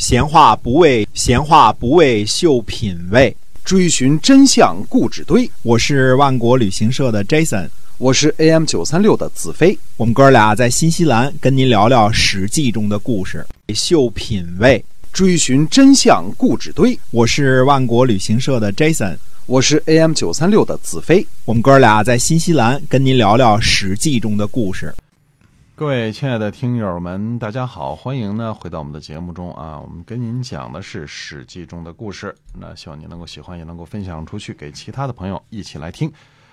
[0.00, 5.48] 闲话不为闲话不为秀品味，追寻真相故纸堆。
[5.60, 9.78] 我是万国旅行社的 Jason，我是 AM 九三六的子飞。
[9.98, 14.82] 我们哥俩在新西兰跟您聊聊《史记》中的故事，秀品味，
[15.12, 16.98] 追寻真相故纸堆。
[17.10, 21.26] 我是万国旅行社的 Jason，我是 AM 九三六的子飞。
[21.44, 24.94] 我们哥俩在新西兰跟您聊聊《史记》中的故事。
[25.80, 29.80] 各位亲爱的听友们，大家好，欢迎呢回到我们的节目中啊。
[29.80, 36.12] 我们跟您讲的是《史记》中的故事，那希望您能够喜欢，也能够分享出去给其他的朋友一起来听。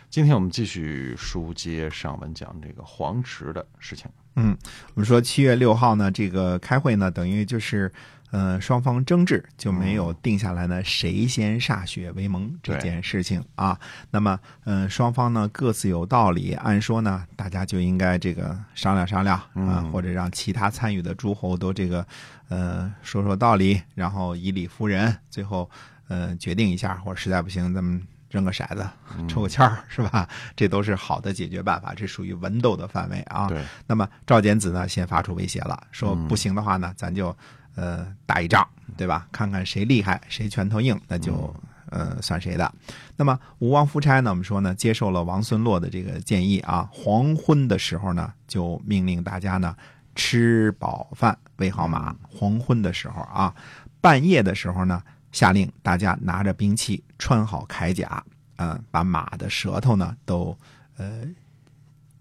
[0.09, 4.09] 今天我们继续书接上文，讲这个黄池的事情。
[4.37, 4.57] 嗯，
[4.95, 7.91] 我们说七月六号呢，这个开会呢，等于就是。
[8.29, 13.79] 呃，双方争执就没有定下来呢，谁先歃血为盟这件事情啊。
[14.11, 22.05] 那么，嗯，双方呢各自有道理，按说呢，大家就应该这个商量商量啊，或者让其他参与的诸侯都这个
[22.49, 25.69] 呃说说道理，然后以理服人，最后
[26.09, 28.85] 呃决定一下，或者实在不行，咱们扔个骰子，
[29.29, 30.27] 抽个签儿，是吧？
[30.53, 33.47] 这都是好的解决办法，这属于文斗的范围啊。
[33.47, 33.63] 对。
[33.87, 37.33] 那么赵简子呢，先发出威胁了，说不行的话呢，咱就。
[37.77, 39.27] 呃，打一仗，对吧？
[39.31, 41.55] 看看谁厉害，谁拳头硬，那就
[41.91, 42.73] 呃算谁的。
[43.15, 44.31] 那么吴王夫差呢？
[44.31, 49.75] 我们说呢，接受了王孙洛的这个建议啊，黄昏的时候呢，就命令大家呢
[50.15, 52.15] 吃饱饭，喂好马。
[52.27, 53.53] 黄昏的时候啊，
[54.01, 58.23] 半夜的时候呢，下令大家拿着兵器，穿好铠甲，
[58.55, 60.57] 嗯，把马的舌头呢都
[60.97, 61.21] 呃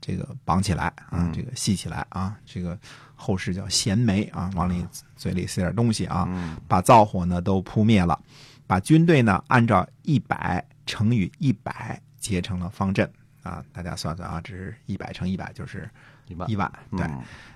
[0.07, 2.79] 这个绑起来啊，这个系起来啊，这个。
[3.19, 6.29] 后世叫衔枚啊，往里嘴里塞点东西啊，
[6.69, 8.21] 把灶火呢都扑灭了，
[8.67, 13.11] 把军队呢按照一百乘以一百结成了方阵
[13.43, 15.89] 啊，大家算算啊，这是一百乘一百就是
[16.27, 17.09] 一万，对，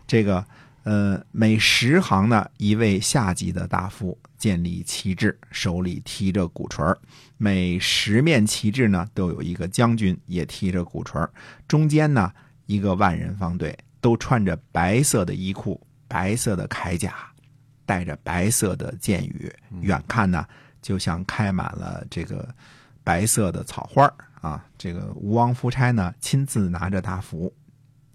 [0.06, 0.42] 这个
[0.82, 6.96] 呃每十行呢一位下级的大夫建立旗帜，手里提着鼓槌
[7.36, 11.28] 每十面旗帜呢都有一个将军也提着鼓槌
[11.68, 12.32] 中间呢
[12.66, 13.76] 一个万人方队。
[14.02, 17.14] 都穿着白色的衣裤、白色的铠甲，
[17.84, 20.42] 带着白色的箭羽，远看呢
[20.80, 22.48] 就像开满了这个
[23.04, 24.64] 白色的草花啊！
[24.78, 27.54] 这个吴王夫差呢亲自拿着大斧，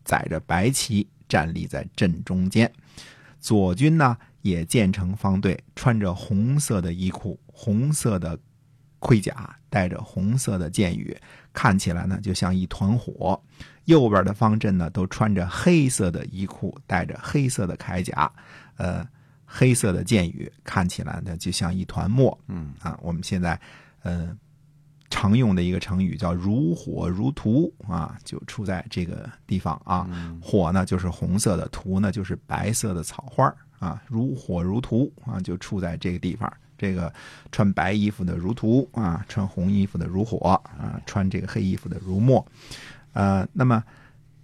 [0.03, 2.71] 载着白旗站立在阵中间，
[3.39, 8.37] 左军呢也建成方队，穿着红色的衣裤、红色的
[8.99, 11.15] 盔甲，带着红色的箭羽，
[11.53, 13.41] 看起来呢就像一团火。
[13.85, 18.31] 右边的方阵呢，都穿着黑色的衣裤，带着黑色的铠甲，
[18.77, 19.07] 呃，
[19.45, 22.35] 黑色的箭羽，看起来呢就像一团墨。
[22.47, 23.59] 嗯啊，我们现在
[24.01, 24.35] 呃
[25.15, 30.05] 常用的一个成语叫“如火如荼”啊，就出在这个地方啊。
[30.41, 34.01] 火呢就是红色的，荼呢就是白色的草花啊。
[34.07, 36.51] 如火如荼啊，就处在这个地方。
[36.77, 37.11] 这个
[37.49, 42.45] 穿白衣服的如荼啊，穿红衣服的如火啊，穿这个黑衣服的如墨。
[43.13, 43.81] 呃，那么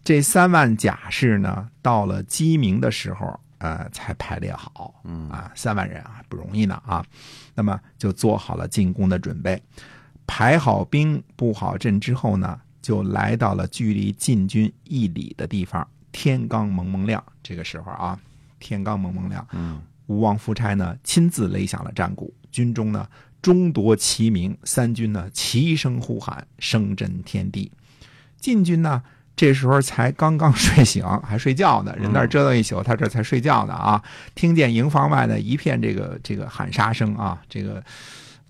[0.05, 5.01] 这三万甲士呢，到了鸡鸣的时候，呃，才排列好。
[5.03, 7.05] 嗯啊，三万人啊，不容易呢啊。
[7.53, 9.61] 那么就做好了进攻的准备，
[10.33, 15.85] 排好兵、布好阵之后呢，就来到了距离晋军一里的地方。
[16.13, 18.17] 天刚蒙蒙亮，这个时候啊，
[18.57, 19.45] 天刚蒙蒙亮。
[19.51, 23.05] 嗯，吴王夫差呢，亲自擂响了战鼓，军中呢，
[23.41, 27.69] 钟夺齐鸣，三军呢，齐声呼喊，声震天地。
[28.39, 29.03] 晋军呢，
[29.35, 31.93] 这时候才刚刚睡醒，还睡觉呢。
[31.99, 34.01] 人那儿折腾一宿，他这才睡觉呢啊！
[34.33, 37.83] 听见营房外呢一片这个这个喊杀声啊，这个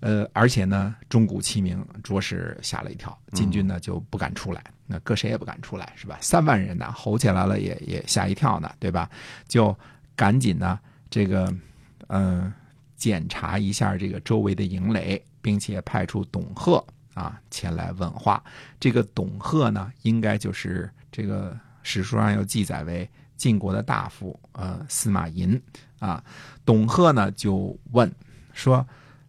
[0.02, 3.16] 呃，而且呢钟鼓齐鸣，着实吓了一跳。
[3.32, 6.18] 晋军呢就不敢出来，那搁谁也不敢出来，是吧？
[6.20, 9.08] 三万人呢吼起来了，也也吓一跳呢，对吧？
[9.46, 9.74] 就
[10.16, 11.54] 赶紧呢这个
[12.08, 12.52] 嗯
[12.96, 16.84] 检查一下这个周围的营垒，并且派出董贺。
[17.14, 18.42] 啊，前来问话。
[18.80, 25.62] 这个董贺呢，应该就是这个史书上有记载为晋国的大夫，呃，司马寅
[25.98, 26.24] 啊。
[26.64, 28.10] 董贺呢就问
[28.54, 28.84] 说：“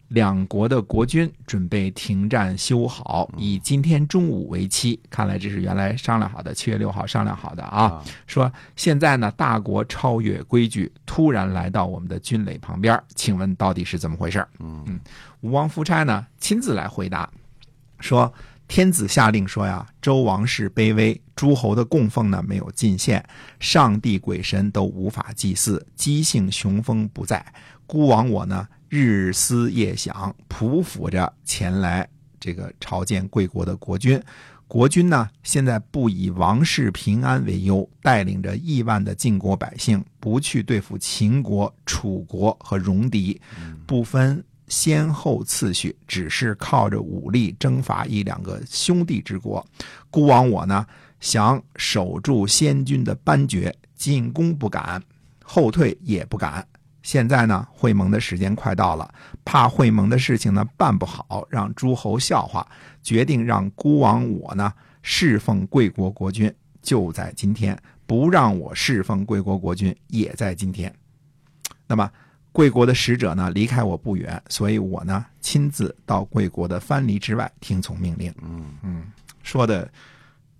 [0.08, 5.00] 两国的国君准备停战修好，以今天中午为期。
[5.10, 8.02] 看来这是原来商量好的，七月六号商量好的啊。
[8.26, 15.00] 说现在呢，大国超越规矩，突然来到我们的军垒旁边，请问到底是怎么回事？”嗯，
[15.40, 17.28] 吴王夫差呢亲自来回答。
[17.98, 18.32] 说
[18.68, 23.24] 天子下令说呀，周王室卑微，诸侯的供奉呢没有进献，
[23.58, 27.44] 上帝鬼神都无法祭祀，姬姓雄风不在，
[27.86, 32.08] 孤王我呢日思夜想，匍匐着前来
[32.38, 34.22] 这个朝见贵国的国君。
[34.68, 43.40] 国君呢现在不以王室平安为忧，带领着亿万的晋国百姓，不去对付秦国、楚国和戎狄，
[43.84, 49.66] 不分先后次序，只是靠着武力征伐一两个兄弟之国。
[50.08, 50.86] 孤王我呢，
[51.18, 55.02] 想守住先君的班爵，进攻不敢，
[55.42, 56.64] 后退也不敢。
[57.04, 59.14] 现在呢，会盟的时间快到了，
[59.44, 62.66] 怕会盟的事情呢办不好，让诸侯笑话，
[63.02, 64.72] 决定让孤王我呢
[65.02, 70.92] 侍奉贵国国君，就在今天；不让我侍奉贵国国君，也在今天。
[71.86, 72.10] 那么，
[72.52, 78.34] 贵国的使者呢离开我不远，所以我呢亲自到贵国的藩篱之外听从命令。
[78.42, 79.04] 嗯嗯，
[79.42, 79.86] 说的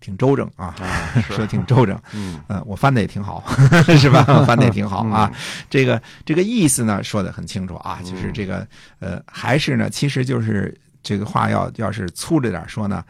[0.05, 1.99] 挺周正啊，啊， 说的挺周正。
[2.13, 3.43] 嗯嗯，我翻的也挺好，
[3.97, 4.23] 是吧？
[4.45, 5.33] 翻的也挺好啊。
[5.71, 8.67] 这个这个意思呢，说的很清楚啊，就是这个
[8.99, 13.03] 呃，还是呢，其实就是这个话要要是粗着点说呢，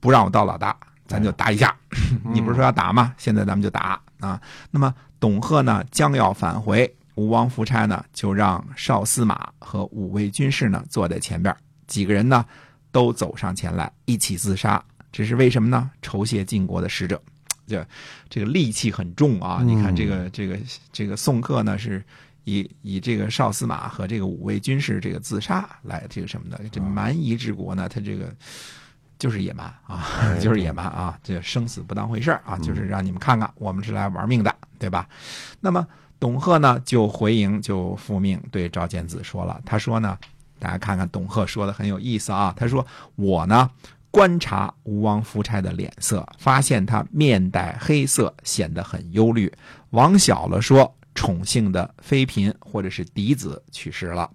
[0.00, 0.76] 不让我当老大，
[1.06, 1.72] 咱就打一架。
[2.32, 3.14] 你不是说要打吗？
[3.16, 4.40] 现在咱们就打啊。
[4.72, 11.54] 那么董贺呢，将要返回，吴王夫差呢，就让少司马和五位军士呢坐在前边，
[11.86, 12.44] 几个人呢
[12.90, 14.82] 都走上前来，一起自杀。
[15.12, 15.90] 这是为什么呢？
[16.02, 17.20] 酬谢晋国的使者。
[17.66, 17.86] 这
[18.28, 19.58] 这个戾气很重啊！
[19.60, 20.58] 嗯你看这个这个
[20.92, 22.02] 这个宋克呢，是
[22.42, 28.34] 以以这个少司马和这个五位军士这个自杀来这个什么的，这蛮夷之国呢，他这个
[29.20, 30.04] 就是野蛮啊，
[30.42, 35.08] 就是野蛮啊，这生死不当回事儿啊，就是让你们看看，我们是来玩命的，对吧？
[35.60, 35.86] 那么
[36.18, 40.18] 董贺呢就回营就复命对赵简子说了，他说呢，
[40.58, 42.84] 大家看看董贺说的很有意思啊，他说
[43.14, 43.70] 我呢。
[44.10, 49.52] 观察吴王夫差的脸色，发现他面带黑色，显得很忧虑。
[49.90, 54.28] 往小了说，宠幸的妃嫔或者是嫡子去世了，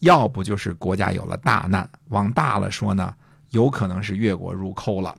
[0.00, 3.14] 要不就是国家有了大难；往大了说呢，
[3.50, 5.14] 有可能是越国入寇了。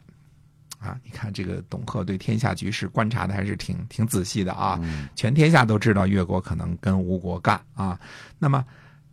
[0.78, 4.80] 啊，你看这个董贺对天下局势观察的还是挺挺仔细的啊，
[5.16, 8.00] 全天下都知道越国可能跟吴国干啊。
[8.38, 8.64] 那么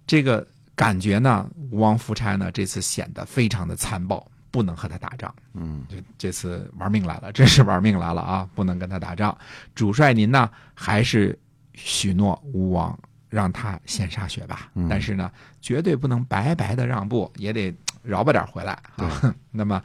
[0.06, 0.46] 这个
[0.76, 4.25] 感觉呢，吴王夫差呢这次显得非常的残暴。
[4.56, 8.49] 不能和他打仗，嗯，这这次玩命来了，真是玩命来了啊！
[8.55, 9.37] 不能跟他打仗。
[9.75, 11.38] 主帅您呢，还是
[11.75, 12.99] 许诺吴王
[13.29, 15.31] 让他先杀血吧，嗯但是呢，
[15.61, 17.70] 绝对不能白白的让步，也得
[18.03, 19.35] 饶吧点回来啊。
[19.53, 19.82] 那么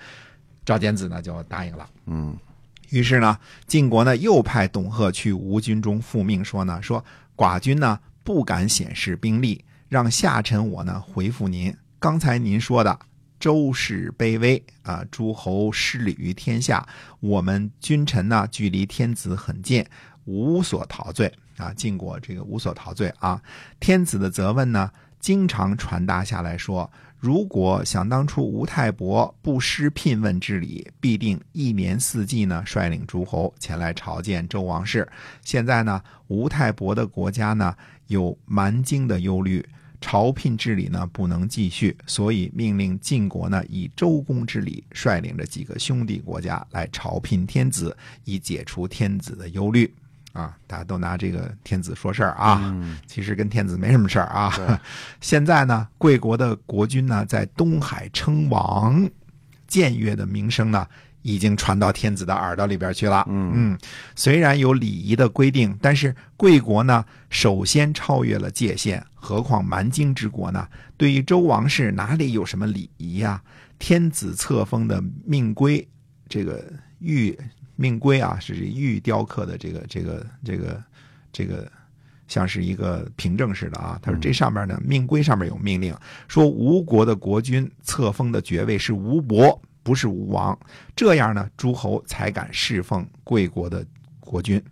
[0.63, 1.85] 赵简子呢就答应了。
[2.06, 2.33] 嗯
[2.91, 7.03] 于是呢，晋国呢又派董贺去吴军中复命，说呢，说
[7.35, 11.75] 寡君呢不敢显示兵力，让下臣我呢回复您。
[12.00, 12.97] 刚才您说的。
[13.41, 16.88] 周氏卑微啊，诸侯失礼于天下，
[17.19, 19.83] 我们君臣呢距离天子很近，
[20.25, 21.73] 无所陶醉啊。
[21.73, 23.41] 晋国这个无所陶醉啊。
[23.79, 35.09] 天子的责问呢，经常传达下来说，如果想当初吴太伯不失聘问之礼，必定一年四季呢率领诸侯前来朝见周王室。
[35.43, 39.67] 现在呢，吴太伯的国家呢有蛮荆的忧虑。
[40.01, 47.95] 朝聘之礼呢不能继续，所以命令晋国呢以周公之礼率领着几个兄弟国家来朝聘天子，
[48.25, 49.94] 以解除天子的忧虑。
[50.33, 54.81] 啊，大家都拿这个天子说事儿啊，嗯其实跟天子没什么事儿啊。
[55.21, 59.09] 现在呢，贵国的国君呢在东海称王，
[59.69, 60.86] 僭越的名声呢。
[61.24, 63.24] 已经传到天子的耳朵里边去了。
[63.30, 63.77] 嗯
[64.15, 70.68] 虽然有礼仪的规定，但是贵国呢，首先超越了界限，何况蛮荆之国呢？
[70.97, 73.41] 对于周王室哪里有什么礼仪呀、
[73.77, 75.88] 天子册封的命规，
[76.27, 76.62] 这个
[77.00, 77.38] 玉
[77.75, 80.84] 命规啊，是玉雕刻的这个这个这个
[81.31, 81.72] 这个。
[82.27, 85.93] 像是一个凭证似的啊，他说这上面呢，命规上面有命令，
[86.29, 90.57] 说吴国的国君册封的爵位是吴伯，不是吴王，
[90.96, 93.86] 这样呢，诸侯才敢侍奉贵国的
[94.31, 94.63] 国君。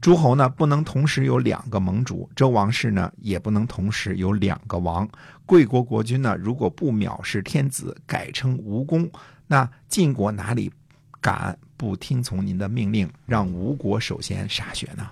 [0.00, 5.06] 诸侯呢不能同时有两个盟主，周王室呢也不能同时有两个王。
[5.44, 9.10] 贵国国君呢如果不藐视天子，改称吴公，
[9.46, 10.72] 那晋国哪里
[11.20, 15.10] 敢不听从您的命令，让吴国首先歃血呢？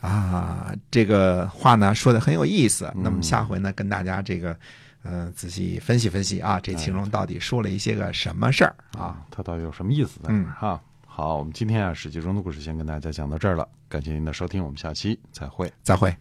[0.00, 2.92] 啊，这个话呢说的很有意思。
[2.96, 4.58] 那么下回呢，跟大家这个，
[5.04, 9.22] 呃，仔细分析分析啊，这其中到底说了一些个什么事儿啊？
[9.30, 10.82] 他到底有什么意思在这嗯儿哈？
[11.14, 15.70] 好，我们今天啊《史记》中的故事先跟大家讲到这儿了，感谢您的收听，我们下期再会。
[15.82, 16.16] 再会。